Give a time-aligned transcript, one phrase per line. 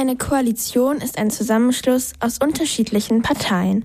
[0.00, 3.84] Eine Koalition ist ein Zusammenschluss aus unterschiedlichen Parteien.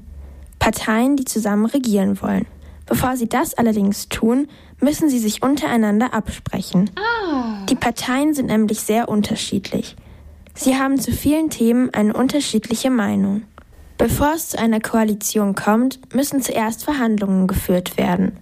[0.60, 2.46] Parteien, die zusammen regieren wollen.
[2.86, 4.48] Bevor sie das allerdings tun,
[4.80, 6.90] müssen sie sich untereinander absprechen.
[6.96, 7.66] Ah.
[7.66, 9.98] Die Parteien sind nämlich sehr unterschiedlich.
[10.54, 13.42] Sie haben zu vielen Themen eine unterschiedliche Meinung.
[13.98, 18.40] Bevor es zu einer Koalition kommt, müssen zuerst Verhandlungen geführt werden.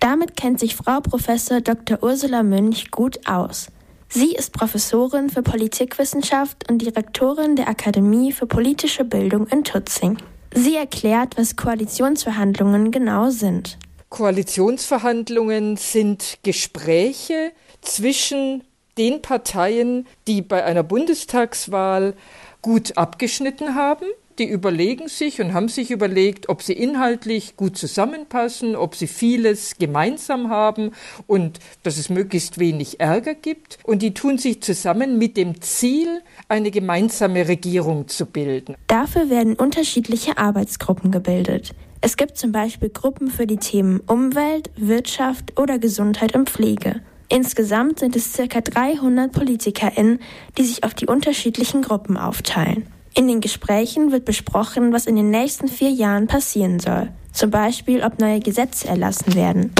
[0.00, 1.28] Damit kennt sich Frau Prof.
[1.62, 2.02] Dr.
[2.02, 3.68] Ursula Münch gut aus.
[4.14, 10.18] Sie ist Professorin für Politikwissenschaft und Direktorin der Akademie für politische Bildung in Tutzing.
[10.54, 13.78] Sie erklärt, was Koalitionsverhandlungen genau sind.
[14.10, 18.64] Koalitionsverhandlungen sind Gespräche zwischen
[18.98, 22.14] den Parteien, die bei einer Bundestagswahl
[22.60, 24.04] gut abgeschnitten haben
[24.38, 29.76] die überlegen sich und haben sich überlegt, ob sie inhaltlich gut zusammenpassen, ob sie vieles
[29.78, 30.92] gemeinsam haben
[31.26, 33.78] und dass es möglichst wenig Ärger gibt.
[33.84, 38.74] Und die tun sich zusammen mit dem Ziel, eine gemeinsame Regierung zu bilden.
[38.86, 41.74] Dafür werden unterschiedliche Arbeitsgruppen gebildet.
[42.00, 47.00] Es gibt zum Beispiel Gruppen für die Themen Umwelt, Wirtschaft oder Gesundheit und Pflege.
[47.28, 50.18] Insgesamt sind es circa 300 PolitikerInnen,
[50.58, 52.86] die sich auf die unterschiedlichen Gruppen aufteilen.
[53.14, 57.10] In den Gesprächen wird besprochen, was in den nächsten vier Jahren passieren soll.
[57.32, 59.72] Zum Beispiel, ob neue Gesetze erlassen werden.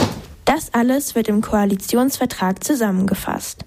[0.45, 3.65] Das alles wird im Koalitionsvertrag zusammengefasst.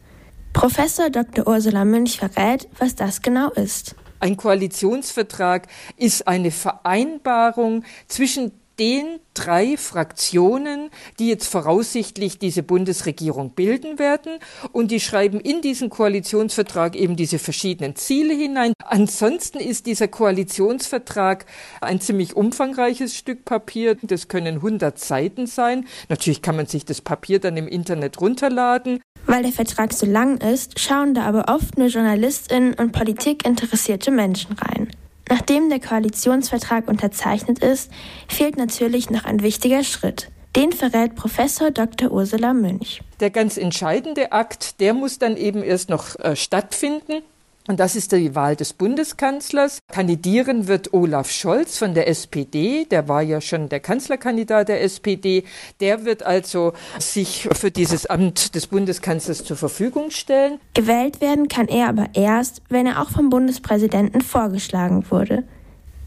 [0.54, 1.48] Professor Dr.
[1.48, 3.96] Ursula Münch verrät, was das genau ist.
[4.20, 14.00] Ein Koalitionsvertrag ist eine Vereinbarung zwischen den drei Fraktionen, die jetzt voraussichtlich diese Bundesregierung bilden
[14.00, 14.40] werden.
[14.72, 18.74] Und die schreiben in diesen Koalitionsvertrag eben diese verschiedenen Ziele hinein.
[18.84, 21.46] Ansonsten ist dieser Koalitionsvertrag
[21.82, 23.98] ein ziemlich umfangreiches Stück Papier.
[24.02, 25.86] Das können 100 Seiten sein.
[26.10, 29.02] Natürlich kann man sich das Papier dann im Internet runterladen.
[29.26, 34.54] Weil der Vertrag so lang ist, schauen da aber oft nur JournalistInnen und politikinteressierte Menschen
[34.54, 34.90] rein.
[35.30, 37.92] Nachdem der Koalitionsvertrag unterzeichnet ist,
[38.28, 40.30] fehlt natürlich noch ein wichtiger Schritt.
[40.56, 42.12] Den verrät Professor Dr.
[42.12, 43.02] Ursula Münch.
[43.20, 47.24] Der ganz entscheidende Akt, der muss dann eben erst noch äh, stattfinden.
[47.68, 49.80] Und das ist die Wahl des Bundeskanzlers.
[49.92, 52.86] Kandidieren wird Olaf Scholz von der SPD.
[52.86, 55.44] Der war ja schon der Kanzlerkandidat der SPD.
[55.80, 60.60] Der wird also sich für dieses Amt des Bundeskanzlers zur Verfügung stellen.
[60.76, 65.44] Gewählt werden kann er aber erst, wenn er auch vom Bundespräsidenten vorgeschlagen wurde.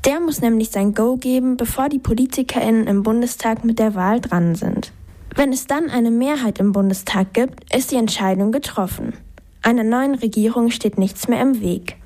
[0.05, 4.55] Der muss nämlich sein Go geben, bevor die PolitikerInnen im Bundestag mit der Wahl dran
[4.55, 4.93] sind.
[5.35, 9.13] Wenn es dann eine Mehrheit im Bundestag gibt, ist die Entscheidung getroffen.
[9.63, 11.98] Einer neuen Regierung steht nichts mehr im Weg.